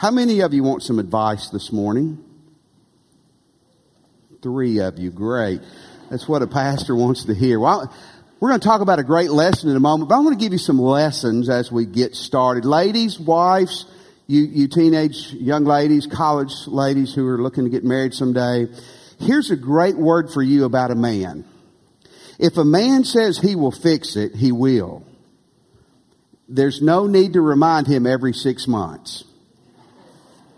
[0.00, 2.24] How many of you want some advice this morning?
[4.40, 5.10] Three of you.
[5.10, 5.60] Great.
[6.08, 7.60] That's what a pastor wants to hear.
[7.60, 7.92] Well,
[8.40, 10.42] we're going to talk about a great lesson in a moment, but I want to
[10.42, 12.64] give you some lessons as we get started.
[12.64, 13.84] Ladies, wives,
[14.26, 18.68] you, you teenage young ladies, college ladies who are looking to get married someday,
[19.18, 21.44] here's a great word for you about a man.
[22.38, 25.04] If a man says he will fix it, he will.
[26.48, 29.24] There's no need to remind him every six months.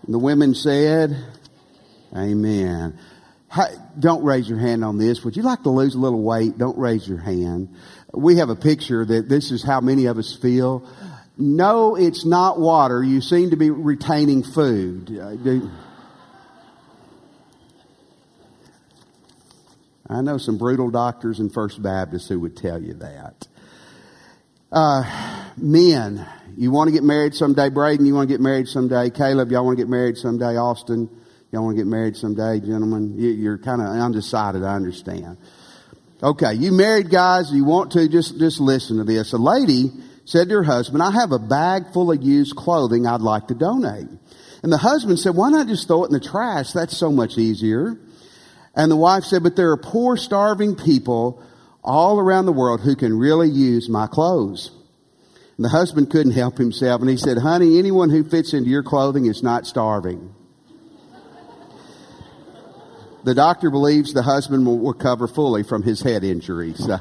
[0.09, 1.17] The women said,
[2.15, 2.99] Amen.
[3.99, 5.23] Don't raise your hand on this.
[5.25, 6.57] Would you like to lose a little weight?
[6.59, 7.75] Don't raise your hand.
[8.13, 10.89] We have a picture that this is how many of us feel.
[11.37, 13.03] No, it's not water.
[13.03, 15.11] You seem to be retaining food.
[15.11, 15.37] Uh,
[20.09, 23.47] I know some brutal doctors in First Baptist who would tell you that.
[24.71, 27.69] Uh, men, you want to get married someday.
[27.69, 29.11] Braden, you want to get married someday.
[29.11, 30.57] Caleb, y'all want to get married someday.
[30.57, 31.09] Austin,
[31.53, 33.15] Y'all want to get married someday, gentlemen?
[33.19, 35.37] You're kind of undecided, I understand.
[36.23, 39.35] Okay, you married guys, you want to, just, just listen to this.
[39.35, 39.91] A lady
[40.25, 43.55] said to her husband, I have a bag full of used clothing I'd like to
[43.55, 44.09] donate.
[44.63, 46.73] And the husband said, why not just throw it in the trash?
[46.73, 48.01] That's so much easier.
[48.75, 51.45] And the wife said, but there are poor, starving people
[51.85, 54.71] all around the world who can really use my clothes.
[55.57, 58.83] And the husband couldn't help himself and he said, honey, anyone who fits into your
[58.83, 60.35] clothing is not starving.
[63.25, 66.89] The doctor believes the husband will recover fully from his head injuries.
[66.89, 66.99] Uh,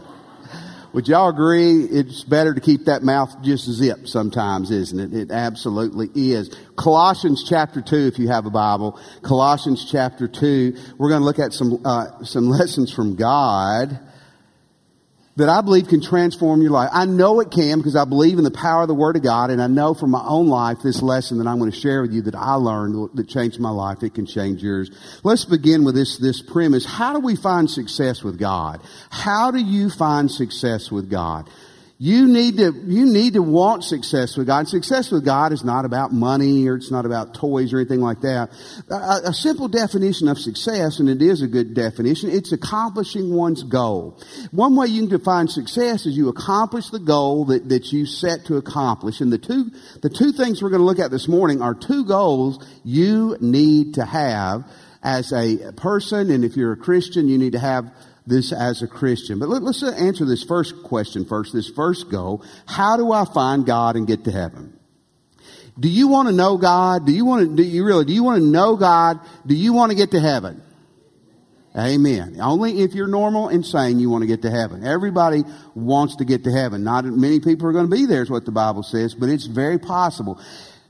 [0.93, 5.13] would y'all agree it's better to keep that mouth just zipped sometimes, isn't it?
[5.17, 6.53] It absolutely is.
[6.75, 8.99] Colossians chapter 2, if you have a Bible.
[9.23, 10.75] Colossians chapter 2.
[10.97, 13.99] We're going to look at some, uh, some lessons from God
[15.41, 16.89] that I believe can transform your life.
[16.93, 19.49] I know it can because I believe in the power of the Word of God,
[19.49, 22.13] and I know from my own life this lesson that I'm going to share with
[22.13, 24.03] you that I learned that changed my life.
[24.03, 24.91] It can change yours.
[25.23, 26.85] Let's begin with this, this premise.
[26.85, 28.81] How do we find success with God?
[29.09, 31.49] How do you find success with God?
[32.03, 34.67] You need to, you need to want success with God.
[34.67, 38.21] Success with God is not about money or it's not about toys or anything like
[38.21, 38.49] that.
[38.89, 43.61] A, a, simple definition of success, and it is a good definition, it's accomplishing one's
[43.61, 44.19] goal.
[44.49, 48.45] One way you can define success is you accomplish the goal that, that you set
[48.45, 49.21] to accomplish.
[49.21, 49.69] And the two,
[50.01, 53.93] the two things we're going to look at this morning are two goals you need
[53.93, 54.65] to have
[55.03, 57.93] as a person, and if you're a Christian, you need to have
[58.25, 59.39] this as a Christian.
[59.39, 62.43] But let, us answer this first question first, this first goal.
[62.65, 64.77] How do I find God and get to heaven?
[65.79, 67.05] Do you want to know God?
[67.05, 69.19] Do you want to, do you really, do you want to know God?
[69.45, 70.61] Do you want to get to heaven?
[71.77, 72.37] Amen.
[72.41, 74.85] Only if you're normal and sane, you want to get to heaven.
[74.85, 75.43] Everybody
[75.73, 76.83] wants to get to heaven.
[76.83, 79.45] Not many people are going to be there is what the Bible says, but it's
[79.45, 80.39] very possible.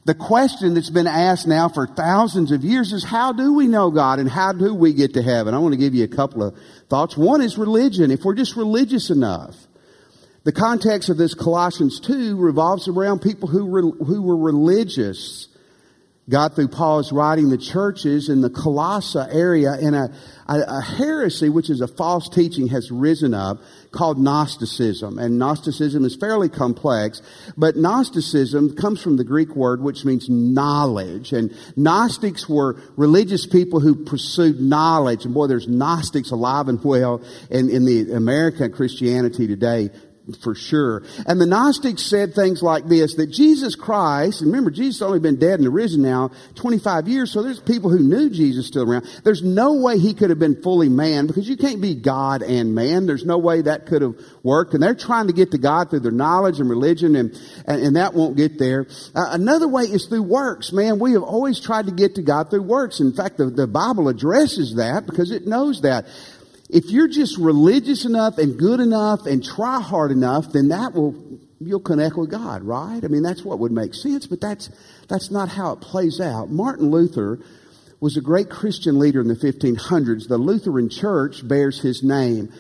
[0.04, 3.92] The question that's been asked now for thousands of years is how do we know
[3.92, 5.54] God and how do we get to heaven?
[5.54, 6.58] I want to give you a couple of
[6.90, 7.16] thoughts.
[7.16, 8.10] One is religion.
[8.10, 9.56] If we're just religious enough,
[10.44, 15.48] the context of this Colossians 2 revolves around people who were, who were religious
[16.30, 20.14] God, through Paul's writing the churches in the Colossae area, and a,
[20.48, 23.58] a, a, heresy, which is a false teaching, has risen up
[23.90, 25.18] called Gnosticism.
[25.18, 27.24] And Gnosticism is fairly complex,
[27.58, 31.34] but Gnosticism comes from the Greek word which means knowledge.
[31.34, 35.26] And Gnostics were religious people who pursued knowledge.
[35.26, 39.90] And boy, there's Gnostics alive and well in, in the American Christianity today
[40.44, 41.04] for sure.
[41.26, 45.40] And the Gnostics said things like this, that Jesus Christ, and remember Jesus only been
[45.40, 49.08] dead and risen now 25 years, so there's people who knew Jesus still around.
[49.24, 52.76] There's no way he could have been fully man because you can't be God and
[52.76, 53.08] man.
[53.08, 54.74] There's no way that could have worked.
[54.74, 57.32] And they're trying to get to God through their knowledge and religion and,
[57.66, 58.88] and, and that won't get there.
[59.16, 60.72] Uh, another way is through works.
[60.72, 63.00] Man, we have always tried to get to God through works.
[63.00, 66.06] In fact, the, the Bible addresses that because it knows that
[66.72, 71.14] if you're just religious enough and good enough and try hard enough, then that will,
[71.60, 73.04] you'll connect with God, right?
[73.04, 74.70] I mean, that's what would make sense, but that's,
[75.10, 76.50] that's not how it plays out.
[76.50, 77.40] Martin Luther
[78.00, 80.30] was a great Christian leader in the 1500s.
[80.30, 82.52] The Lutheran Church bears his name.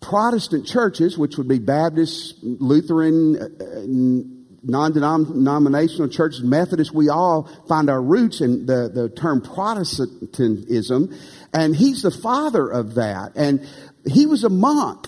[0.00, 8.02] Protestant churches, which would be Baptist, Lutheran, uh, non-denominational churches, Methodists, we all find our
[8.02, 11.14] roots in the, the term Protestantism.
[11.54, 13.32] And he's the father of that.
[13.36, 13.66] And
[14.04, 15.06] he was a monk.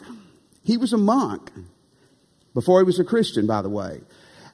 [0.62, 1.50] He was a monk
[2.54, 4.00] before he was a Christian, by the way.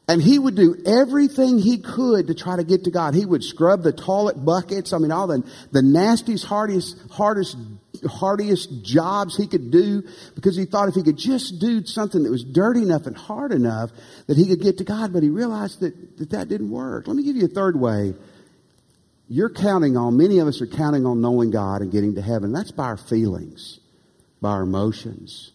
[0.09, 3.15] And he would do everything he could to try to get to God.
[3.15, 4.93] He would scrub the toilet buckets.
[4.93, 7.57] I mean, all the, the nastiest, hardest, hardest,
[8.09, 10.03] hardiest jobs he could do
[10.35, 13.53] because he thought if he could just do something that was dirty enough and hard
[13.53, 13.91] enough
[14.27, 15.13] that he could get to God.
[15.13, 17.07] But he realized that that, that didn't work.
[17.07, 18.15] Let me give you a third way
[19.33, 22.53] you're counting on, many of us are counting on knowing God and getting to heaven.
[22.53, 23.81] That's by our feelings,
[24.43, 25.53] by our emotions.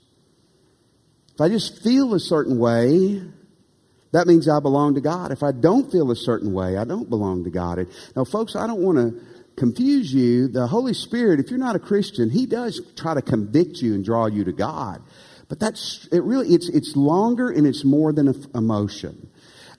[1.36, 3.22] If I just feel a certain way,
[4.14, 5.32] that means I belong to God.
[5.32, 7.78] If I don't feel a certain way, I don't belong to God.
[7.78, 9.22] And now, folks, I don't want to
[9.58, 10.48] confuse you.
[10.48, 14.04] The Holy Spirit, if you're not a Christian, He does try to convict you and
[14.04, 15.04] draw you to God.
[15.50, 19.30] But that's, it really, it's, it's longer and it's more than an emotion.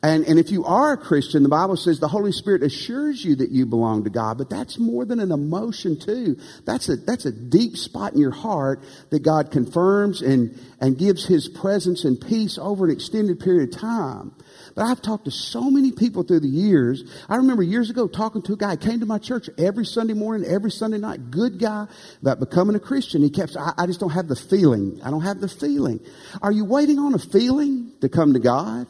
[0.01, 3.35] And, and if you are a Christian, the Bible says the Holy Spirit assures you
[3.37, 6.37] that you belong to God, but that's more than an emotion too.
[6.65, 11.27] That's a, that's a deep spot in your heart that God confirms and, and gives
[11.27, 14.37] His presence and peace over an extended period of time.
[14.77, 17.03] But I've talked to so many people through the years.
[17.29, 20.49] I remember years ago talking to a guy, came to my church every Sunday morning,
[20.49, 21.89] every Sunday night, good guy
[22.23, 23.21] about becoming a Christian.
[23.21, 25.01] He kept, I, I just don't have the feeling.
[25.03, 25.99] I don't have the feeling.
[26.41, 28.87] Are you waiting on a feeling to come to God?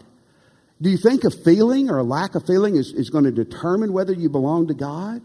[0.81, 3.93] Do you think a feeling or a lack of feeling is, is going to determine
[3.93, 5.23] whether you belong to God?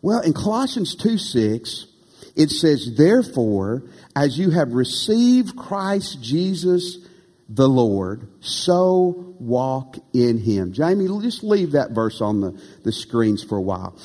[0.00, 1.86] Well, in Colossians 2 6,
[2.36, 3.82] it says, Therefore,
[4.14, 6.98] as you have received Christ Jesus
[7.48, 10.72] the Lord, so walk in him.
[10.72, 13.96] Jamie, just leave that verse on the, the screens for a while.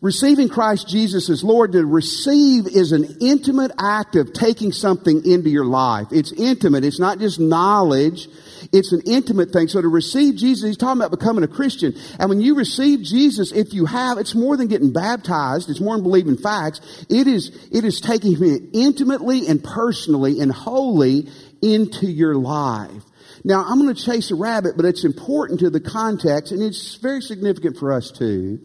[0.00, 5.50] Receiving Christ Jesus as Lord, to receive is an intimate act of taking something into
[5.50, 6.06] your life.
[6.10, 6.84] It's intimate.
[6.84, 8.26] It's not just knowledge.
[8.72, 9.66] It's an intimate thing.
[9.66, 11.94] So to receive Jesus, he's talking about becoming a Christian.
[12.18, 15.68] And when you receive Jesus, if you have, it's more than getting baptized.
[15.68, 16.80] It's more than believing facts.
[17.08, 21.28] It is, it is taking him intimately and personally and wholly
[21.60, 23.02] into your life.
[23.42, 26.96] Now, I'm going to chase a rabbit, but it's important to the context and it's
[26.96, 28.60] very significant for us too.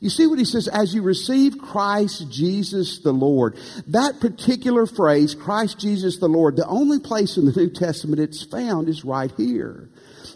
[0.00, 3.58] You see what he says, as you receive Christ Jesus the Lord.
[3.88, 8.42] That particular phrase, Christ Jesus the Lord, the only place in the New Testament it's
[8.42, 9.90] found is right here.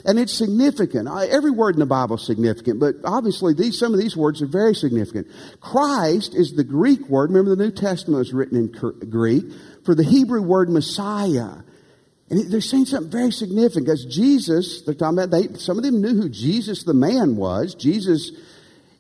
[0.05, 1.09] And it's significant.
[1.09, 4.47] Every word in the Bible is significant, but obviously these, some of these words are
[4.47, 5.29] very significant.
[5.61, 7.31] Christ is the Greek word.
[7.31, 9.45] Remember the New Testament was written in Greek
[9.87, 11.63] for the Hebrew word Messiah.
[12.29, 16.03] And they're saying something very significant because Jesus, they're talking about, they, some of them
[16.03, 17.75] knew who Jesus the man was.
[17.75, 18.33] Jesus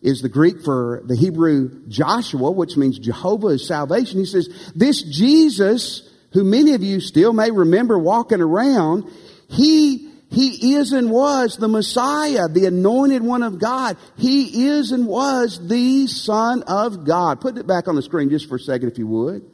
[0.05, 4.21] is the Greek for the Hebrew Joshua, which means Jehovah is salvation.
[4.21, 9.11] He says, this Jesus, who many of you still may remember walking around,
[9.49, 13.97] he, he is and was the Messiah, the anointed one of God.
[14.19, 17.41] He is and was the Son of God.
[17.41, 19.51] Put it back on the screen just for a second if you would.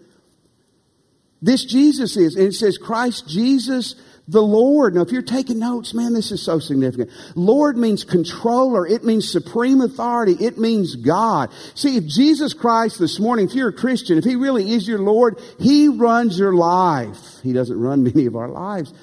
[1.40, 3.94] This Jesus is, and it says Christ Jesus
[4.30, 4.94] the Lord.
[4.94, 7.10] Now, if you're taking notes, man, this is so significant.
[7.34, 8.86] Lord means controller.
[8.86, 10.36] It means supreme authority.
[10.44, 11.50] It means God.
[11.74, 15.00] See, if Jesus Christ this morning, if you're a Christian, if He really is your
[15.00, 17.18] Lord, He runs your life.
[17.42, 18.94] He doesn't run many of our lives.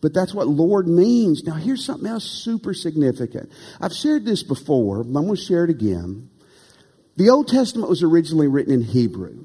[0.00, 1.42] But that's what Lord means.
[1.42, 3.50] Now, here's something else super significant.
[3.80, 6.30] I've shared this before, but I'm going to share it again.
[7.16, 9.44] The Old Testament was originally written in Hebrew.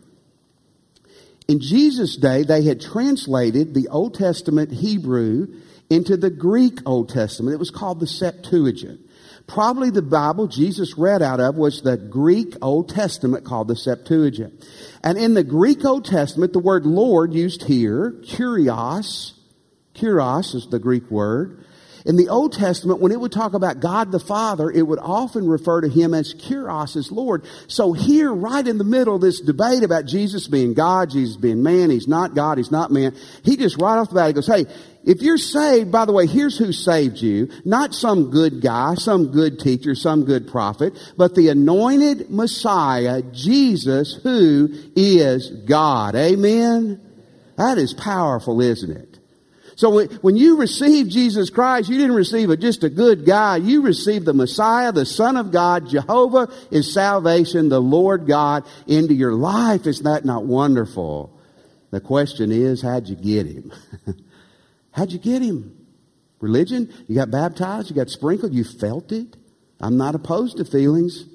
[1.48, 5.48] In Jesus' day, they had translated the Old Testament Hebrew
[5.90, 7.54] into the Greek Old Testament.
[7.54, 9.02] It was called the Septuagint.
[9.46, 14.66] Probably the Bible Jesus read out of was the Greek Old Testament called the Septuagint.
[15.04, 19.34] And in the Greek Old Testament, the word Lord used here, kurios,
[19.96, 21.66] kurios is the Greek word,
[22.06, 25.48] in the Old Testament, when it would talk about God the Father, it would often
[25.48, 27.46] refer to him as Kyrios, as Lord.
[27.68, 31.64] So here, right in the middle of this debate about Jesus being God, Jesus being
[31.64, 34.48] man, he's not God, he's not man, he just right off the bat, he goes,
[34.48, 34.66] hey,
[35.06, 37.50] if you're saved, by the way, here's who saved you.
[37.66, 44.20] Not some good guy, some good teacher, some good prophet, but the anointed Messiah, Jesus,
[44.24, 46.16] who is God.
[46.16, 47.02] Amen?
[47.58, 49.13] That is powerful, isn't it?
[49.76, 53.58] So when you receive Jesus Christ, you didn't receive a, just a good guy.
[53.58, 55.90] You received the Messiah, the Son of God.
[55.90, 59.88] Jehovah is salvation, the Lord God into your life.
[59.88, 61.40] Isn't that not wonderful?
[61.92, 63.72] The question is, how'd you get him?
[64.92, 65.76] how'd you get him?
[66.40, 66.94] Religion?
[67.08, 67.90] You got baptized?
[67.90, 68.54] You got sprinkled?
[68.54, 69.36] You felt it?
[69.80, 71.26] I'm not opposed to feelings.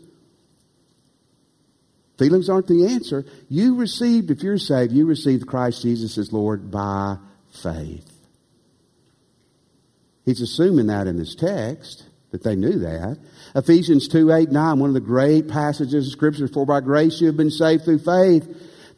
[2.19, 3.25] Feelings aren't the answer.
[3.49, 7.17] You received, if you're saved, you received Christ Jesus as Lord by
[7.51, 8.18] faith.
[10.29, 13.17] He's assuming that in this text, that they knew that.
[13.55, 17.29] Ephesians 2, 8, 9, one of the great passages of scripture, for by grace you
[17.29, 18.47] have been saved through faith.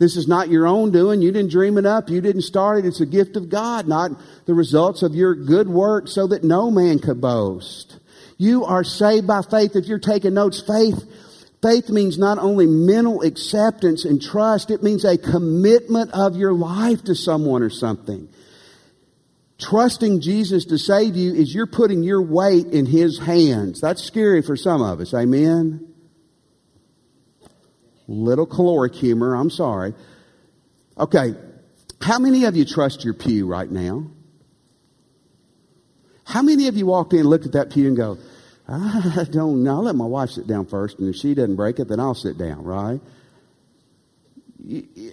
[0.01, 1.23] This is not your own doing.
[1.23, 2.11] You didn't dream it up.
[2.11, 2.85] You didn't start it.
[2.85, 4.11] It's a gift of God, not
[4.47, 8.01] the results of your good work so that no man could boast.
[8.37, 9.77] You are saved by faith.
[9.77, 11.05] If you're taking notes, faith,
[11.63, 17.05] faith means not only mental acceptance and trust, it means a commitment of your life
[17.05, 18.29] to someone or something.
[19.61, 23.81] Trusting Jesus to save you is you're putting your weight in His hands.
[23.81, 25.13] That's scary for some of us.
[25.13, 25.87] Amen?
[28.09, 29.95] Little caloric humor, I'm sorry.
[30.99, 31.35] Okay,
[32.01, 34.07] how many of you trust your pew right now?
[36.25, 38.19] How many of you walked in, looked at that pew, and go,
[38.69, 39.77] ah, I don't know.
[39.77, 42.15] I'll let my wife sit down first, and if she doesn't break it, then I'll
[42.15, 43.01] sit down, right?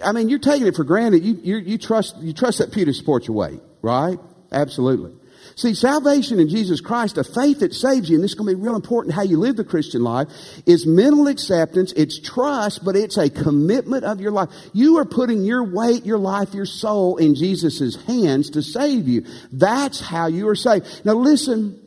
[0.04, 1.24] I mean, you're taking it for granted.
[1.24, 4.20] You, you, you trust, you trust that pew to support your weight, right?
[4.52, 5.12] Absolutely.
[5.56, 8.56] See, salvation in Jesus Christ, a faith that saves you, and this is going to
[8.56, 10.28] be real important how you live the Christian life,
[10.68, 14.50] is mental acceptance, it's trust, but it's a commitment of your life.
[14.74, 19.26] You are putting your weight, your life, your soul in Jesus' hands to save you.
[19.52, 21.04] That's how you are saved.
[21.04, 21.82] Now listen,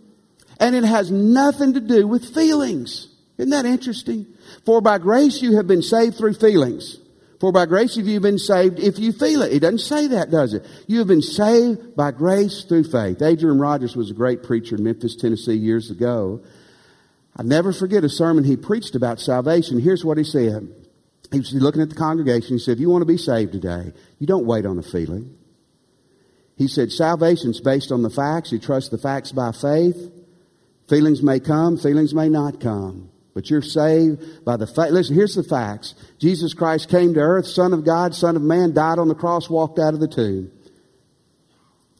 [0.58, 3.06] and it has nothing to do with feelings.
[3.38, 4.26] Isn't that interesting?
[4.66, 6.98] For by grace you have been saved through feelings.
[7.40, 9.52] For by grace have you been saved if you feel it.
[9.52, 10.66] It doesn't say that, does it?
[10.86, 13.22] You have been saved by grace through faith.
[13.22, 16.42] Adrian Rogers was a great preacher in Memphis, Tennessee years ago.
[17.34, 19.80] I never forget a sermon he preached about salvation.
[19.80, 20.68] Here's what he said.
[21.32, 22.56] He was looking at the congregation.
[22.56, 25.38] He said, if you want to be saved today, you don't wait on a feeling.
[26.58, 28.52] He said, salvation's based on the facts.
[28.52, 30.12] You trust the facts by faith.
[30.90, 33.10] Feelings may come, feelings may not come.
[33.34, 34.92] But you're saved by the fact.
[34.92, 35.94] Listen, here's the facts.
[36.18, 39.48] Jesus Christ came to earth, Son of God, Son of Man, died on the cross,
[39.48, 40.50] walked out of the tomb.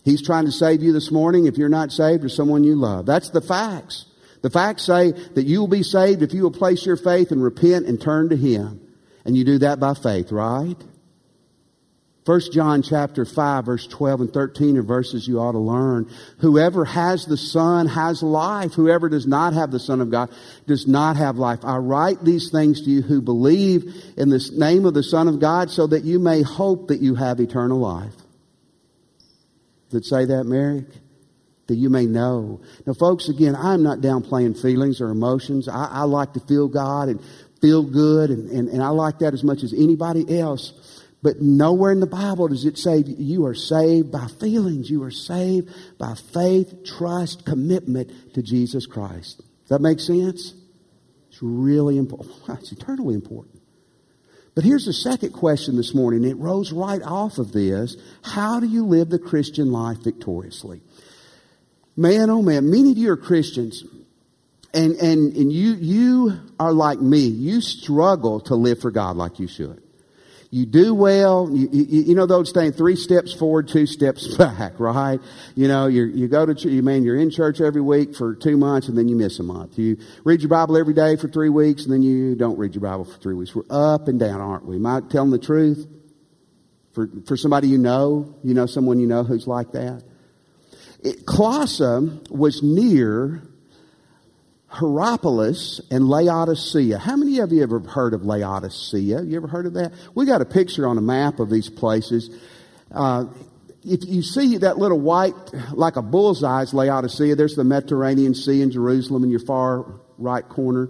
[0.05, 3.07] He's trying to save you this morning if you're not saved or someone you love.
[3.07, 4.07] That's the facts.
[4.43, 7.43] The facts say that you will be saved if you will place your faith and
[7.43, 8.81] repent and turn to Him.
[9.25, 10.77] And you do that by faith, right?
[12.31, 16.09] 1 John chapter 5 verse 12 and 13 are verses you ought to learn.
[16.39, 18.73] Whoever has the Son has life.
[18.75, 20.31] Whoever does not have the Son of God
[20.65, 21.65] does not have life.
[21.65, 23.83] I write these things to you who believe
[24.17, 27.17] in the name of the Son of God so that you may hope that you
[27.17, 28.15] have eternal life.
[29.91, 30.85] Did say that, Mary?
[31.67, 32.61] That you may know.
[32.87, 35.69] Now, folks, again, I'm not downplaying feelings or emotions.
[35.69, 37.21] I, I like to feel God and
[37.61, 40.73] feel good, and, and, and I like that as much as anybody else.
[41.23, 44.89] But nowhere in the Bible does it say you are saved by feelings.
[44.89, 49.39] You are saved by faith, trust, commitment to Jesus Christ.
[49.39, 50.55] Does that make sense?
[51.29, 52.35] It's really important.
[52.61, 53.61] It's eternally important.
[54.55, 56.25] But here's the second question this morning.
[56.25, 57.97] It rose right off of this.
[58.23, 60.83] How do you live the Christian life victoriously?
[61.97, 63.85] Man, oh man, many of you are Christians.
[64.73, 67.21] And, and, and you, you are like me.
[67.21, 69.83] You struggle to live for God like you should.
[70.53, 71.49] You do well.
[71.53, 75.21] You, you, you know those three steps forward, two steps back, right?
[75.55, 78.57] You know, you you go to, you mean, you're in church every week for two
[78.57, 79.79] months and then you miss a month.
[79.79, 82.83] You read your Bible every day for three weeks and then you don't read your
[82.83, 83.55] Bible for three weeks.
[83.55, 84.77] We're up and down, aren't we?
[84.77, 85.87] Am I telling the truth?
[86.95, 90.03] For, for somebody you know, you know someone you know who's like that?
[91.05, 93.43] It, Colossae was near
[94.71, 96.99] Hierapolis and Laodicea.
[96.99, 99.23] How many of you ever heard of Laodicea?
[99.23, 99.93] You ever heard of that?
[100.15, 102.31] We got a picture on a map of these places.
[102.93, 103.27] Uh,
[103.85, 105.35] if you see that little white,
[105.73, 107.35] like a bullseye, is Laodicea.
[107.35, 109.87] There's the Mediterranean Sea in Jerusalem in your far
[110.19, 110.89] right corner.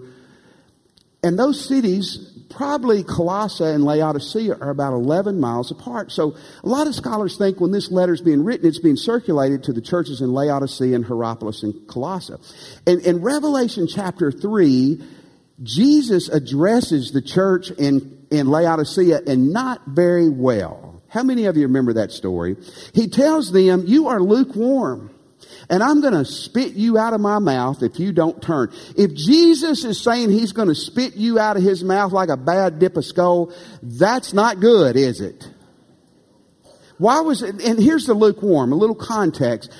[1.23, 6.11] And those cities probably Colossae and Laodicea are about 11 miles apart.
[6.11, 9.63] So a lot of scholars think when this letter is being written, it's being circulated
[9.63, 12.35] to the churches in Laodicea and Hierapolis and Colossae.
[12.85, 15.01] And in Revelation chapter 3,
[15.63, 21.03] Jesus addresses the church in, in Laodicea and not very well.
[21.07, 22.55] How many of you remember that story?
[22.93, 25.11] He tells them, you are lukewarm
[25.69, 28.71] and I'm going to spit you out of my mouth if you don't turn.
[28.97, 32.37] If Jesus is saying he's going to spit you out of his mouth like a
[32.37, 35.49] bad dip of Skoal, that's not good, is it?
[36.97, 37.61] Why was it?
[37.63, 39.71] And here's the lukewarm, a little context.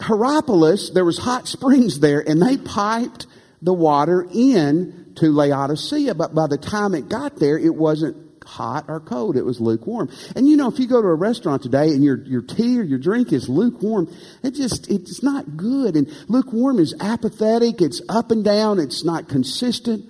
[0.00, 3.26] Hierapolis, there was hot springs there and they piped
[3.62, 8.86] the water in to Laodicea, but by the time it got there, it wasn't hot
[8.88, 9.36] or cold.
[9.36, 10.08] It was lukewarm.
[10.34, 12.82] And you know, if you go to a restaurant today and your, your tea or
[12.82, 14.12] your drink is lukewarm,
[14.42, 15.96] it just, it's not good.
[15.96, 17.82] And lukewarm is apathetic.
[17.82, 18.78] It's up and down.
[18.78, 20.08] It's not consistent.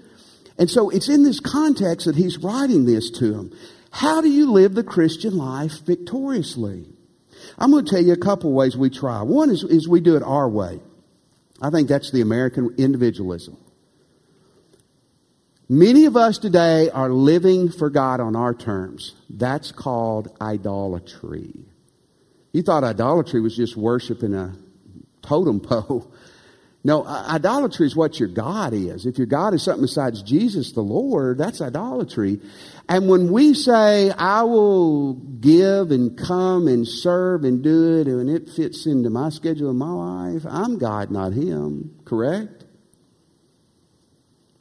[0.56, 3.52] And so it's in this context that he's writing this to them.
[3.90, 6.86] How do you live the Christian life victoriously?
[7.58, 9.22] I'm going to tell you a couple ways we try.
[9.22, 10.80] One is, is we do it our way.
[11.60, 13.56] I think that's the American individualism.
[15.70, 19.14] Many of us today are living for God on our terms.
[19.28, 21.52] That's called idolatry.
[22.54, 24.54] You thought idolatry was just worshiping a
[25.22, 26.12] totem pole.
[26.84, 29.04] No, idolatry is what your God is.
[29.04, 32.40] If your God is something besides Jesus the Lord, that's idolatry.
[32.88, 38.30] And when we say, I will give and come and serve and do it, and
[38.30, 41.96] it fits into my schedule of my life, I'm God, not Him.
[42.04, 42.57] Correct?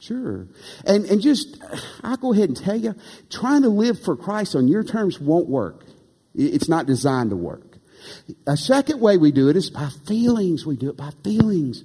[0.07, 0.47] Sure.
[0.85, 1.61] And, and just,
[2.01, 2.95] I'll go ahead and tell you,
[3.29, 5.83] trying to live for Christ on your terms won't work.
[6.33, 7.77] It's not designed to work.
[8.45, 10.65] A second way we do it is by feelings.
[10.65, 11.83] We do it by feelings.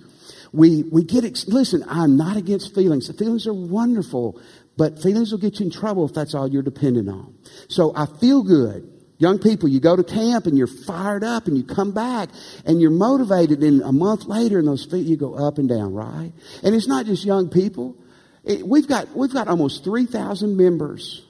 [0.52, 3.09] We, we get, ex- listen, I'm not against feelings.
[3.09, 4.41] The feelings are wonderful,
[4.76, 7.35] but feelings will get you in trouble if that's all you're dependent on.
[7.69, 8.88] So I feel good.
[9.19, 12.29] Young people, you go to camp and you're fired up and you come back
[12.67, 15.95] and you're motivated and a month later and those feet, you go up and down,
[15.95, 16.33] right?
[16.62, 17.97] And it's not just young people.
[18.44, 21.25] It, we've got, we've got almost 3,000 members.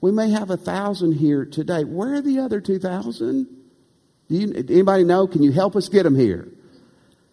[0.00, 1.84] We may have a thousand here today.
[1.84, 3.46] Where are the other 2,000?
[4.28, 5.26] Do you, anybody know?
[5.26, 6.48] Can you help us get them here?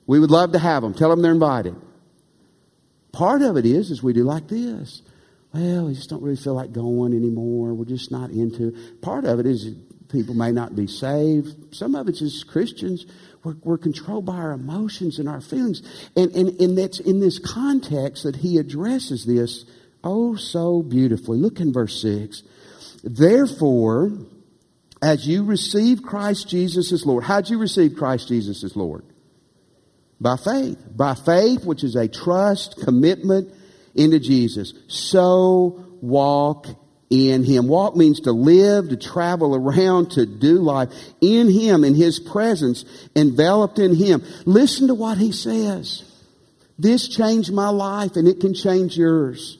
[0.06, 0.94] We would love to have them.
[0.94, 1.76] Tell them they're invited.
[3.12, 5.02] Part of it is, is we do like this.
[5.54, 7.74] Well, we just don't really feel like going anymore.
[7.74, 9.02] We're just not into it.
[9.02, 9.74] Part of it is
[10.10, 11.76] people may not be saved.
[11.76, 13.06] Some of it's just Christians.
[13.44, 15.82] We're, we're controlled by our emotions and our feelings.
[16.16, 19.66] And, and, and that's in this context that he addresses this
[20.04, 21.38] oh so beautifully.
[21.38, 22.44] Look in verse 6.
[23.04, 24.12] Therefore,
[25.02, 29.06] as you receive Christ Jesus as Lord, how'd you receive Christ Jesus as Lord?
[30.20, 30.80] By faith.
[30.96, 33.54] By faith, which is a trust, commitment
[33.94, 34.74] into Jesus.
[34.88, 36.68] So walk
[37.10, 37.68] in Him.
[37.68, 40.90] Walk means to live, to travel around, to do life
[41.22, 42.86] in Him, in His presence,
[43.16, 44.24] enveloped in Him.
[44.46, 46.04] Listen to what He says.
[46.80, 49.58] This changed my life and it can change yours.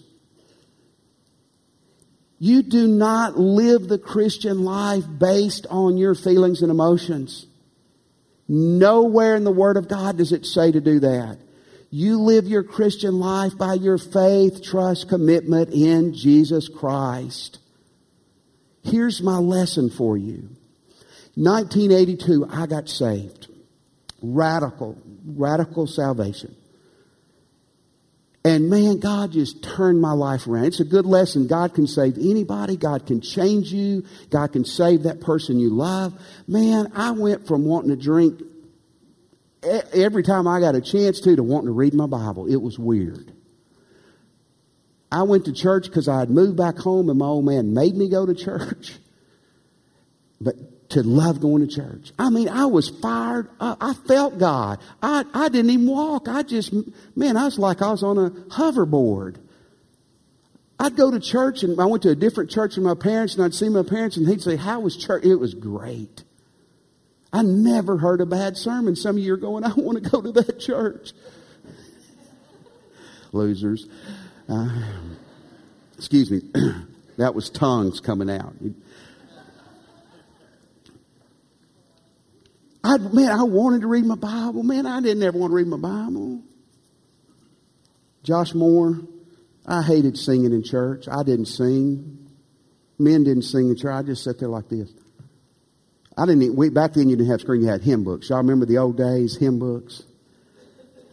[2.40, 7.48] You do not live the Christian life based on your feelings and emotions.
[8.48, 11.40] Nowhere in the Word of God does it say to do that.
[11.90, 17.60] You live your Christian life by your faith, trust, commitment in Jesus Christ.
[18.84, 20.50] Here's my lesson for you.
[21.36, 23.48] 1982, I got saved.
[24.22, 26.56] Radical, radical salvation.
[28.44, 30.66] And man, God just turned my life around.
[30.66, 31.48] It's a good lesson.
[31.48, 32.78] God can save anybody.
[32.78, 34.06] God can change you.
[34.30, 36.14] God can save that person you love.
[36.48, 38.42] Man, I went from wanting to drink
[39.64, 42.48] every time I got a chance to, to wanting to read my Bible.
[42.48, 43.32] It was weird.
[45.12, 47.96] I went to church because I had moved back home and my old man made
[47.96, 48.94] me go to church.
[50.40, 52.12] But to love going to church.
[52.18, 53.80] I mean, I was fired up.
[53.82, 54.80] I felt God.
[55.02, 56.28] I, I didn't even walk.
[56.28, 56.74] I just,
[57.16, 59.38] man, I was like I was on a hoverboard.
[60.80, 63.44] I'd go to church and I went to a different church than my parents and
[63.44, 65.26] I'd see my parents and he'd say, how was church?
[65.26, 66.24] It was great.
[67.38, 68.96] I never heard a bad sermon.
[68.96, 71.12] Some of you are going, I want to go to that church.
[73.32, 73.88] Losers.
[74.50, 74.82] Uh,
[75.96, 76.42] excuse me.
[77.18, 78.56] that was tongues coming out.
[82.84, 84.64] I, man, I wanted to read my Bible.
[84.64, 86.42] Man, I didn't ever want to read my Bible.
[88.24, 89.00] Josh Moore,
[89.64, 91.08] I hated singing in church.
[91.08, 92.30] I didn't sing.
[92.98, 93.94] Men didn't sing in church.
[93.94, 94.92] I just sat there like this.
[96.18, 98.30] I didn't even, we, back then you didn't have screen, you had hymn books.
[98.30, 100.04] Y'all remember the old days, hymn books?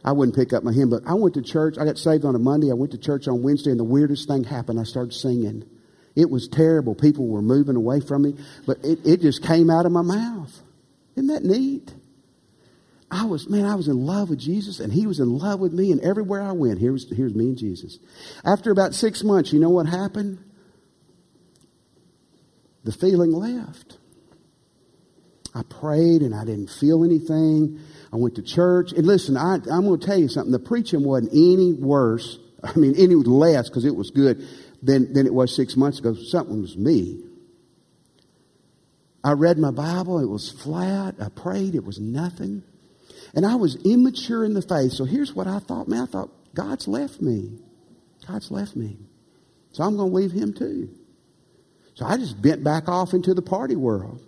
[0.04, 1.02] I wouldn't pick up my hymn book.
[1.06, 1.76] I went to church.
[1.78, 2.70] I got saved on a Monday.
[2.70, 4.80] I went to church on Wednesday, and the weirdest thing happened.
[4.80, 5.64] I started singing.
[6.14, 6.94] It was terrible.
[6.94, 8.34] People were moving away from me,
[8.66, 10.52] but it, it just came out of my mouth.
[11.16, 11.92] Isn't that neat?
[13.10, 15.72] I was, man, I was in love with Jesus, and he was in love with
[15.72, 17.98] me, and everywhere I went, here was, here's me and Jesus.
[18.44, 20.38] After about six months, you know what happened?
[22.82, 23.98] The feeling left.
[25.54, 27.80] I prayed and I didn't feel anything.
[28.12, 28.92] I went to church.
[28.92, 30.50] And listen, I, am going to tell you something.
[30.50, 34.46] The preaching wasn't any worse, I mean, any less, because it was good,
[34.82, 36.14] than, than it was six months ago.
[36.14, 37.22] Something was me.
[39.22, 40.18] I read my Bible.
[40.18, 41.14] It was flat.
[41.20, 41.74] I prayed.
[41.74, 42.62] It was nothing.
[43.34, 44.92] And I was immature in the faith.
[44.92, 46.02] So here's what I thought, man.
[46.02, 47.58] I thought, God's left me.
[48.26, 48.98] God's left me.
[49.72, 50.90] So I'm going to leave him too.
[51.94, 54.20] So I just bent back off into the party world.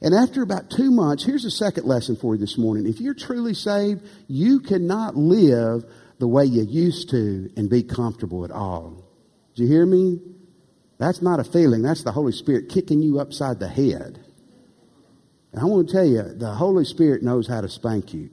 [0.00, 2.86] And after about two months, here's a second lesson for you this morning.
[2.86, 5.84] If you're truly saved, you cannot live
[6.18, 9.04] the way you used to and be comfortable at all.
[9.54, 10.20] Do you hear me?
[10.98, 11.82] That's not a feeling.
[11.82, 14.20] That's the Holy Spirit kicking you upside the head.
[15.52, 18.30] And I want to tell you, the Holy Spirit knows how to spank you.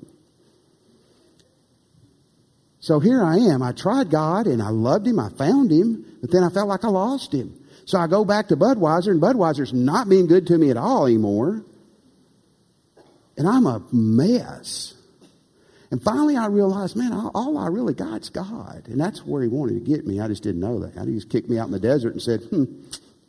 [2.79, 3.61] So here I am.
[3.61, 5.19] I tried God and I loved Him.
[5.19, 7.58] I found Him, but then I felt like I lost Him.
[7.89, 11.07] So I go back to Budweiser, and Budweiser's not being good to me at all
[11.07, 11.65] anymore.
[13.35, 14.93] And I'm a mess.
[15.89, 18.83] And finally, I realized, man, all I really got's God.
[18.89, 20.19] And that's where He wanted to get me.
[20.19, 21.07] I just didn't know that.
[21.07, 22.65] He just kicked me out in the desert and said, hmm,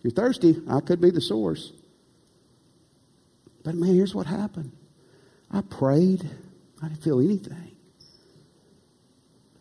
[0.03, 0.61] you're thirsty.
[0.69, 1.73] I could be the source.
[3.65, 4.73] But man, here's what happened
[5.51, 6.29] I prayed,
[6.83, 7.77] I didn't feel anything.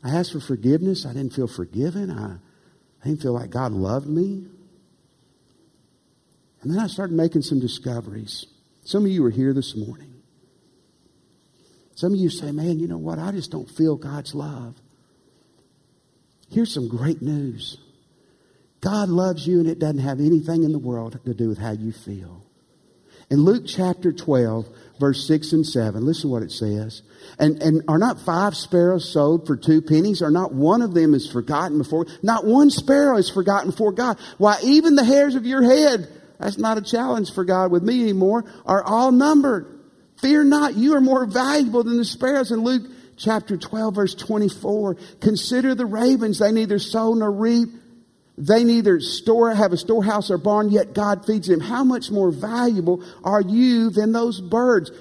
[0.04, 1.06] I asked for forgiveness.
[1.06, 2.12] I didn't feel forgiven.
[2.12, 2.34] I,
[3.02, 4.48] I didn't feel like God loved me.
[6.62, 8.46] And then I started making some discoveries.
[8.84, 10.22] Some of you are here this morning.
[11.96, 13.20] Some of you say, man, you know what?
[13.20, 14.76] I just don't feel God's love.
[16.50, 17.78] Here's some great news
[18.82, 21.72] God loves you, and it doesn't have anything in the world to do with how
[21.72, 22.46] you feel.
[23.30, 24.66] In Luke chapter 12,
[25.00, 27.04] verse 6 and 7, listen to what it says.
[27.38, 30.24] And, and are not five sparrows sold for two pennies?
[30.24, 32.08] Are not one of them is forgotten before?
[32.24, 34.18] Not one sparrow is forgotten before God.
[34.40, 36.08] Why, even the hairs of your head,
[36.40, 39.80] that's not a challenge for God with me anymore, are all numbered.
[40.18, 42.52] Fear not, you are more valuable than the sparrows.
[42.52, 42.84] In Luke
[43.18, 46.40] chapter 12, verse 24, consider the ravens.
[46.40, 47.70] They neither sow nor reap.
[48.38, 51.60] They neither store, have a storehouse or barn, yet God feeds them.
[51.60, 54.92] How much more valuable are you than those birds?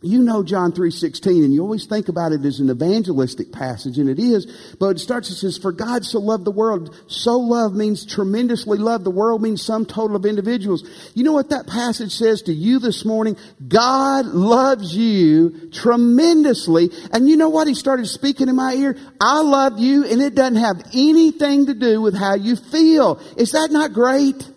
[0.00, 4.08] You know John 3.16 and you always think about it as an evangelistic passage and
[4.08, 4.46] it is,
[4.78, 6.94] but it starts, it says, for God so loved the world.
[7.08, 9.02] So love means tremendously love.
[9.02, 10.88] The world means sum total of individuals.
[11.14, 13.36] You know what that passage says to you this morning?
[13.66, 16.90] God loves you tremendously.
[17.12, 17.66] And you know what?
[17.66, 18.96] He started speaking in my ear.
[19.20, 23.20] I love you and it doesn't have anything to do with how you feel.
[23.36, 24.48] Is that not great?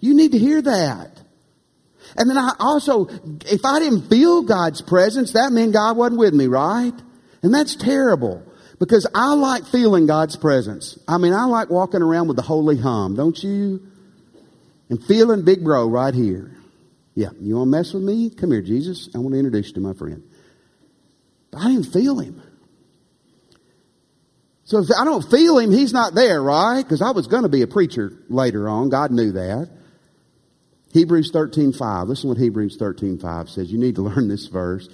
[0.00, 1.13] You need to hear that.
[2.16, 3.06] And then I also,
[3.46, 6.92] if I didn't feel God's presence, that meant God wasn't with me, right?
[7.42, 8.42] And that's terrible
[8.78, 10.98] because I like feeling God's presence.
[11.08, 13.82] I mean, I like walking around with the holy hum, don't you?
[14.88, 16.56] And feeling big bro right here.
[17.14, 18.30] Yeah, you want to mess with me?
[18.30, 19.08] Come here, Jesus.
[19.14, 20.22] I want to introduce you to my friend.
[21.50, 22.42] But I didn't feel him.
[24.64, 26.82] So if I don't feel him, he's not there, right?
[26.82, 28.88] Because I was going to be a preacher later on.
[28.88, 29.68] God knew that.
[30.94, 32.08] Hebrews 13:5.
[32.08, 33.70] Listen what Hebrews 13:5 says.
[33.70, 34.88] You need to learn this verse.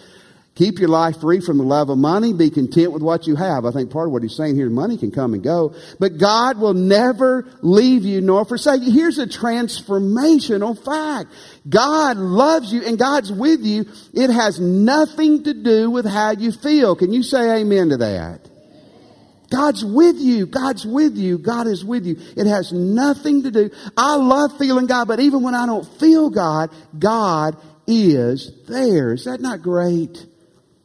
[0.56, 2.32] Keep your life free from the love of money.
[2.32, 3.64] Be content with what you have.
[3.64, 6.58] I think part of what he's saying here, money can come and go, but God
[6.58, 8.90] will never leave you nor forsake you.
[8.92, 11.32] Here's a transformational fact.
[11.68, 13.86] God loves you and God's with you.
[14.12, 16.96] It has nothing to do with how you feel.
[16.96, 18.49] Can you say amen to that?
[19.50, 20.46] God's with you.
[20.46, 21.36] God's with you.
[21.36, 22.16] God is with you.
[22.36, 23.70] It has nothing to do.
[23.96, 29.12] I love feeling God, but even when I don't feel God, God is there.
[29.12, 30.24] Is that not great?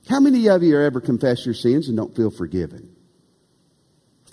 [0.10, 2.96] How many of you ever confess your sins and don't feel forgiven?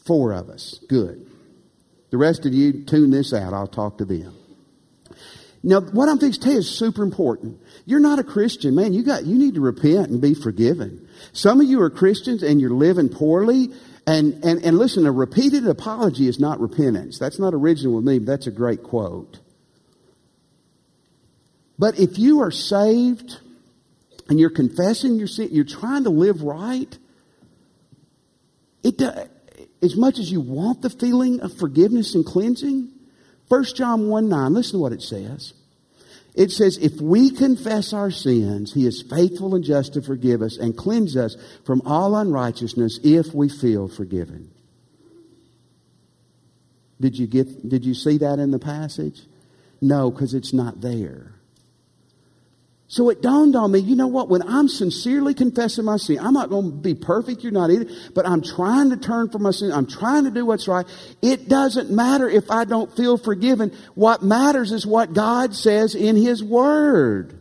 [0.07, 0.81] Four of us.
[0.89, 1.27] Good.
[2.11, 3.53] The rest of you, tune this out.
[3.53, 4.35] I'll talk to them.
[5.63, 7.61] Now, what I'm fixing to tell you is super important.
[7.85, 8.93] You're not a Christian, man.
[8.93, 11.09] You got, you need to repent and be forgiven.
[11.33, 13.73] Some of you are Christians and you're living poorly
[14.07, 17.19] and, and, and listen, a repeated apology is not repentance.
[17.19, 19.39] That's not original with me, but that's a great quote.
[21.79, 23.39] But if you are saved
[24.29, 26.97] and you're confessing your sin, you're trying to live right,
[28.83, 29.01] it,
[29.83, 32.91] as much as you want the feeling of forgiveness and cleansing,
[33.49, 35.55] 1 John 1 9, listen to what it says.
[36.35, 40.57] It says, if we confess our sins, He is faithful and just to forgive us
[40.57, 44.51] and cleanse us from all unrighteousness if we feel forgiven.
[47.01, 49.21] Did you get, did you see that in the passage?
[49.81, 51.35] No, because it's not there.
[52.93, 54.29] So it dawned on me, you know what?
[54.29, 57.43] When I'm sincerely confessing my sin, I'm not going to be perfect.
[57.43, 57.87] You're not either.
[58.15, 59.73] But I'm trying to turn from my sin.
[59.73, 60.85] I'm trying to do what's right.
[61.23, 63.75] It doesn't matter if I don't feel forgiven.
[63.95, 67.41] What matters is what God says in His Word.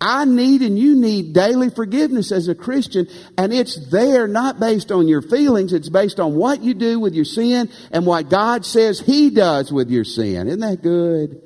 [0.00, 3.06] I need and you need daily forgiveness as a Christian,
[3.38, 7.14] and it's there not based on your feelings, it's based on what you do with
[7.14, 10.48] your sin and what God says He does with your sin.
[10.48, 11.40] Isn't that good?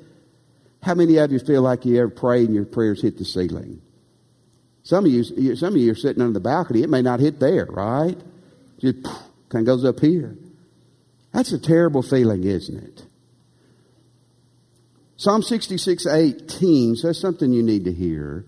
[0.81, 3.81] How many of you feel like you ever pray and your prayers hit the ceiling?
[4.83, 6.81] Some of you, some of you are sitting under the balcony.
[6.81, 8.17] It may not hit there, right?
[8.79, 9.03] Just
[9.49, 10.35] kind of goes up here.
[11.33, 13.03] That's a terrible feeling, isn't it?
[15.17, 18.45] Psalm 66, 18 says something you need to hear.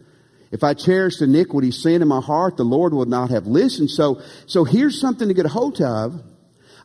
[0.51, 3.89] If I cherished iniquity, sin in my heart, the Lord would not have listened.
[3.91, 6.23] So, so here's something to get a hold of.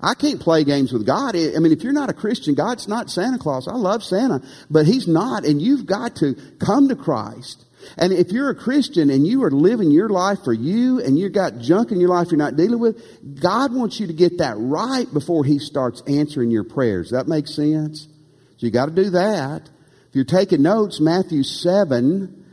[0.00, 1.36] I can't play games with God.
[1.36, 3.66] I mean, if you're not a Christian, God's not Santa Claus.
[3.66, 7.64] I love Santa, but He's not, and you've got to come to Christ.
[7.96, 11.32] And if you're a Christian and you are living your life for you and you've
[11.32, 14.56] got junk in your life you're not dealing with, God wants you to get that
[14.58, 17.10] right before He starts answering your prayers.
[17.10, 18.08] That make sense?
[18.56, 19.68] So you got to do that.
[20.08, 22.44] If you're taking notes, Matthew 7,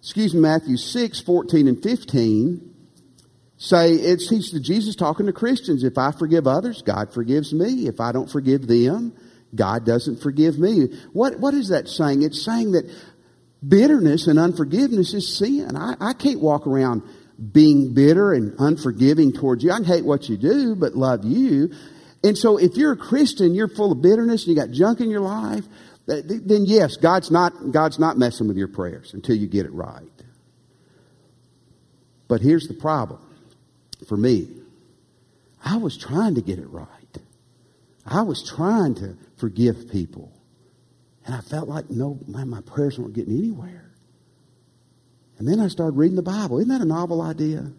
[0.00, 2.71] excuse me, Matthew 6, 14 and 15,
[3.62, 5.84] say it's he's Jesus talking to Christians.
[5.84, 7.86] If I forgive others, God forgives me.
[7.86, 9.12] If I don't forgive them,
[9.54, 10.88] God doesn't forgive me.
[11.12, 12.22] What what is that saying?
[12.22, 12.90] It's saying that
[13.66, 15.76] bitterness and unforgiveness is sin.
[15.76, 17.02] I, I can't walk around
[17.52, 19.70] being bitter and unforgiving towards you.
[19.70, 21.70] I can hate what you do, but love you.
[22.24, 25.10] And so if you're a Christian, you're full of bitterness and you got junk in
[25.10, 25.64] your life,
[26.06, 30.02] then yes, God's not, God's not messing with your prayers until you get it right.
[32.28, 33.20] But here's the problem
[34.06, 34.48] for me.
[35.64, 36.86] I was trying to get it right.
[38.04, 40.32] I was trying to forgive people.
[41.24, 43.90] And I felt like, no, man, my prayers weren't getting anywhere.
[45.38, 46.58] And then I started reading the Bible.
[46.58, 47.70] Isn't that a novel idea?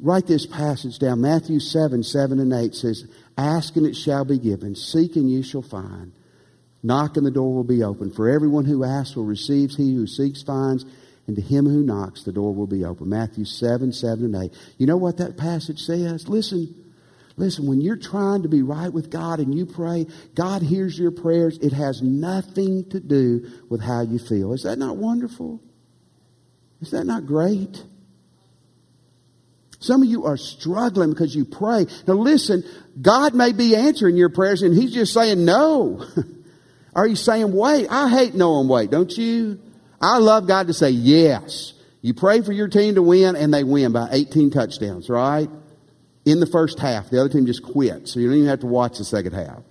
[0.00, 1.22] Write this passage down.
[1.22, 3.06] Matthew 7, 7 and 8 says,
[3.38, 4.74] Ask and it shall be given.
[4.74, 6.12] Seek and you shall find.
[6.82, 8.10] Knock and the door will be open.
[8.10, 9.70] For everyone who asks will receive.
[9.70, 10.84] He who seeks finds.
[11.26, 13.08] And to him who knocks, the door will be open.
[13.08, 14.52] Matthew 7, 7 and 8.
[14.78, 16.28] You know what that passage says?
[16.28, 16.82] Listen.
[17.38, 21.10] Listen, when you're trying to be right with God and you pray, God hears your
[21.10, 21.58] prayers.
[21.58, 24.54] It has nothing to do with how you feel.
[24.54, 25.60] Is that not wonderful?
[26.80, 27.82] Is that not great?
[29.80, 31.86] Some of you are struggling because you pray.
[32.06, 32.64] Now listen,
[33.00, 36.04] God may be answering your prayers and He's just saying no.
[36.94, 37.86] are you saying wait?
[37.90, 39.60] I hate knowing wait, don't you?
[40.00, 41.72] I love God to say yes.
[42.02, 45.48] You pray for your team to win and they win by 18 touchdowns, right?
[46.24, 47.10] In the first half.
[47.10, 49.62] The other team just quit, so you don't even have to watch the second half.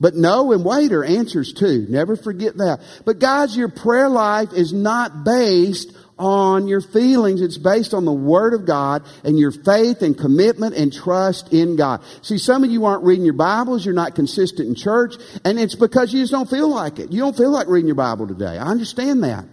[0.00, 1.86] But no and wait are answers too.
[1.88, 2.80] Never forget that.
[3.04, 7.40] But guys, your prayer life is not based on your feelings.
[7.40, 11.76] It's based on the Word of God and your faith and commitment and trust in
[11.76, 12.02] God.
[12.22, 13.84] See, some of you aren't reading your Bibles.
[13.84, 15.14] You're not consistent in church.
[15.44, 17.10] And it's because you just don't feel like it.
[17.10, 18.58] You don't feel like reading your Bible today.
[18.58, 19.46] I understand that.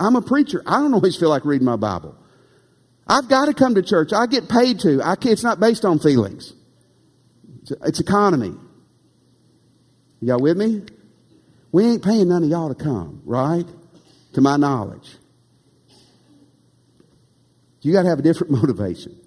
[0.00, 0.62] I'm a preacher.
[0.66, 2.16] I don't always feel like reading my Bible.
[3.06, 4.12] I've got to come to church.
[4.14, 5.02] I get paid to.
[5.02, 6.54] I it's not based on feelings.
[7.62, 8.54] It's, it's economy.
[10.22, 10.82] Y'all with me?
[11.70, 13.66] We ain't paying none of y'all to come, right?
[14.32, 15.16] To my knowledge.
[17.84, 19.20] You got to have a different motivation.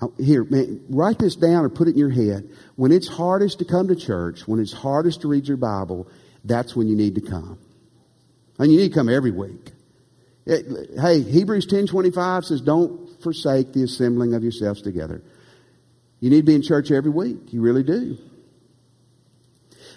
[0.00, 2.50] Oh, here, man, write this down or put it in your head.
[2.76, 6.08] When it's hardest to come to church, when it's hardest to read your Bible,
[6.44, 7.58] that's when you need to come.
[8.58, 9.72] And you need to come every week.
[10.46, 10.62] Eh,
[11.00, 15.22] hey, Hebrews 10:25 says don't forsake the assembling of yourselves together.
[16.20, 17.52] You need to be in church every week.
[17.52, 18.18] You really do.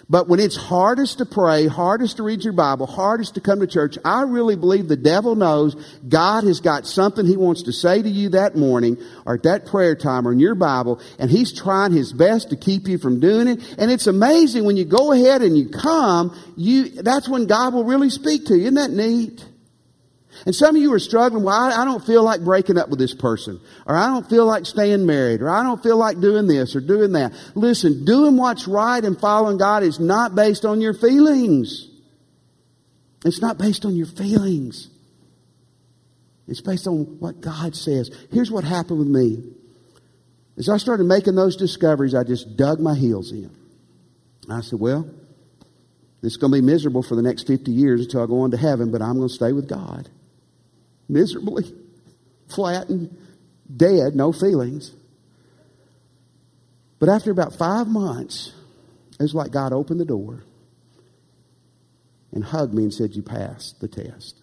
[0.08, 3.66] But when it's hardest to pray, hardest to read your Bible, hardest to come to
[3.66, 5.74] church, I really believe the devil knows
[6.08, 9.66] God has got something he wants to say to you that morning or at that
[9.66, 13.18] prayer time or in your Bible, and he's trying his best to keep you from
[13.18, 13.74] doing it.
[13.78, 17.84] And it's amazing when you go ahead and you come, you, that's when God will
[17.84, 18.62] really speak to you.
[18.62, 19.44] Isn't that neat?
[20.46, 23.00] And some of you are struggling, well, I, I, don't feel like breaking up with
[23.00, 26.46] this person, or I don't feel like staying married, or I don't feel like doing
[26.46, 27.32] this or doing that.
[27.56, 31.88] Listen, doing what's right and following God is not based on your feelings.
[33.24, 34.88] It's not based on your feelings.
[36.46, 38.08] It's based on what God says.
[38.30, 39.52] Here's what happened with me.
[40.56, 43.50] As I started making those discoveries, I just dug my heels in.
[44.48, 45.10] I said, well,
[46.22, 48.52] this is going to be miserable for the next 50 years until I go on
[48.52, 50.08] to heaven, but I'm going to stay with God
[51.08, 51.64] miserably,
[52.48, 53.16] flattened,
[53.74, 54.92] dead, no feelings.
[56.98, 58.52] But after about five months,
[59.18, 60.42] it was like God opened the door
[62.32, 64.42] and hugged me and said, You passed the test.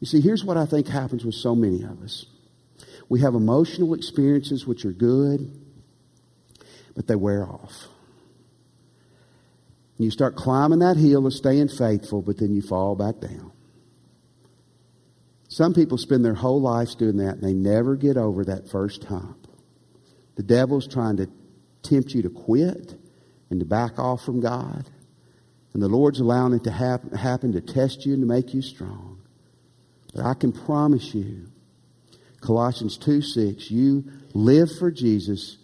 [0.00, 2.26] You see, here's what I think happens with so many of us
[3.08, 5.48] we have emotional experiences which are good,
[6.94, 7.86] but they wear off.
[9.98, 13.52] You start climbing that hill of staying faithful, but then you fall back down.
[15.56, 19.04] Some people spend their whole lives doing that and they never get over that first
[19.04, 19.48] hump.
[20.34, 21.30] The devil's trying to
[21.82, 22.94] tempt you to quit
[23.48, 24.84] and to back off from God.
[25.72, 28.60] And the Lord's allowing it to happen, happen to test you and to make you
[28.60, 29.22] strong.
[30.14, 31.46] But I can promise you,
[32.42, 35.56] Colossians 2 6, you live for Jesus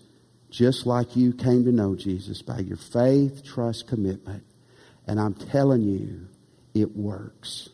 [0.49, 4.45] just like you came to know Jesus by your faith, trust, commitment.
[5.07, 6.29] And I'm telling you,
[6.73, 7.69] it works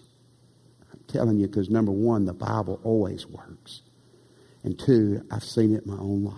[1.08, 3.82] telling you because number one, the Bible always works.
[4.62, 6.36] And two, I've seen it in my own life.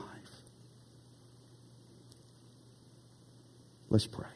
[3.89, 4.27] Let's pray.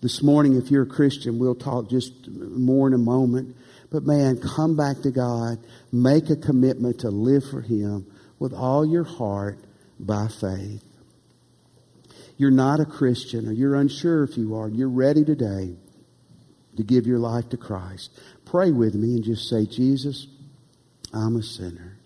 [0.00, 3.56] This morning, if you're a Christian, we'll talk just more in a moment.
[3.90, 5.58] But man, come back to God.
[5.92, 8.06] Make a commitment to live for Him
[8.38, 9.58] with all your heart
[9.98, 10.84] by faith.
[12.36, 14.68] You're not a Christian or you're unsure if you are.
[14.68, 15.74] You're ready today
[16.78, 20.26] to give your life to Christ, pray with me and just say, Jesus,
[21.12, 21.98] I'm a sinner.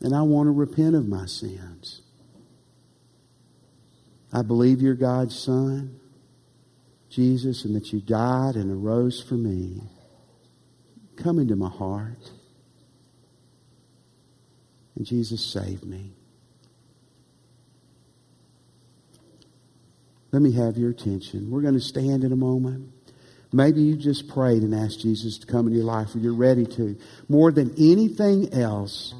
[0.00, 2.00] And I want to repent of my sins.
[4.32, 6.00] I believe you're God's Son.
[7.10, 9.82] Jesus, and that you died and arose for me.
[11.16, 12.30] Come into my heart.
[14.96, 16.12] And Jesus, save me.
[20.32, 21.50] Let me have your attention.
[21.50, 22.92] We're going to stand in a moment.
[23.52, 26.66] Maybe you just prayed and asked Jesus to come in your life, or you're ready
[26.66, 26.96] to.
[27.28, 29.12] More than anything else,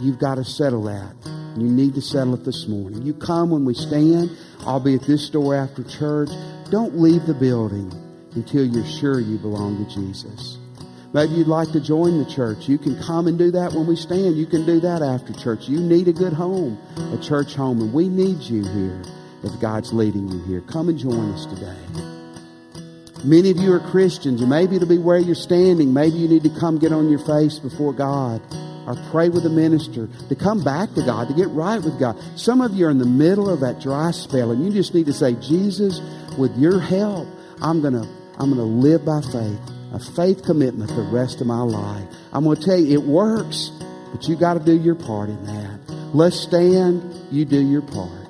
[0.00, 1.14] you've got to settle that.
[1.56, 3.02] You need to settle it this morning.
[3.02, 4.30] You come when we stand.
[4.60, 6.30] I'll be at this door after church.
[6.70, 7.92] Don't leave the building
[8.36, 10.58] until you're sure you belong to Jesus.
[11.12, 12.68] Maybe you'd like to join the church.
[12.68, 14.36] You can come and do that when we stand.
[14.36, 15.68] You can do that after church.
[15.68, 16.78] You need a good home,
[17.12, 19.02] a church home, and we need you here
[19.42, 20.60] if God's leading you here.
[20.62, 21.76] Come and join us today.
[23.24, 25.92] Many of you are Christians, and maybe it'll be where you're standing.
[25.92, 28.42] Maybe you need to come get on your face before God
[28.86, 32.20] or pray with a minister to come back to God, to get right with God.
[32.36, 35.06] Some of you are in the middle of that dry spell, and you just need
[35.06, 36.00] to say, Jesus,
[36.36, 37.28] with your help,
[37.60, 38.06] I'm gonna
[38.38, 39.60] I'm gonna live by faith,
[39.92, 42.08] a faith commitment the rest of my life.
[42.32, 43.70] I'm gonna tell you, it works,
[44.12, 45.78] but you got to do your part in that.
[46.12, 47.02] Let's stand.
[47.30, 48.21] You do your part.